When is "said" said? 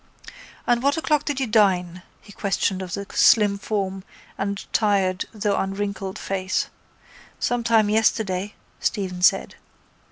9.21-9.57